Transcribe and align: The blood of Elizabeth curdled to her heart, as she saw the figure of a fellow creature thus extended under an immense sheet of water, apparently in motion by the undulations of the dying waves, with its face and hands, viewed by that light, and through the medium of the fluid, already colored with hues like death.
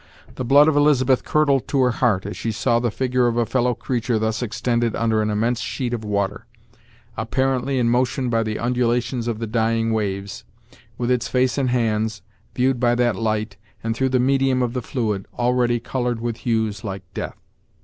The 0.33 0.43
blood 0.43 0.67
of 0.67 0.75
Elizabeth 0.75 1.23
curdled 1.23 1.67
to 1.67 1.79
her 1.81 1.91
heart, 1.91 2.25
as 2.25 2.35
she 2.35 2.51
saw 2.51 2.79
the 2.79 2.89
figure 2.89 3.27
of 3.27 3.37
a 3.37 3.45
fellow 3.45 3.75
creature 3.75 4.17
thus 4.17 4.41
extended 4.41 4.95
under 4.95 5.21
an 5.21 5.29
immense 5.29 5.59
sheet 5.59 5.93
of 5.93 6.03
water, 6.03 6.47
apparently 7.15 7.77
in 7.77 7.87
motion 7.87 8.27
by 8.31 8.41
the 8.41 8.57
undulations 8.57 9.27
of 9.27 9.37
the 9.37 9.45
dying 9.45 9.93
waves, 9.93 10.43
with 10.97 11.11
its 11.11 11.27
face 11.27 11.55
and 11.55 11.69
hands, 11.69 12.23
viewed 12.55 12.79
by 12.79 12.95
that 12.95 13.15
light, 13.15 13.57
and 13.83 13.95
through 13.95 14.09
the 14.09 14.19
medium 14.19 14.63
of 14.63 14.73
the 14.73 14.81
fluid, 14.81 15.27
already 15.37 15.79
colored 15.79 16.19
with 16.19 16.37
hues 16.37 16.83
like 16.83 17.03
death. 17.13 17.37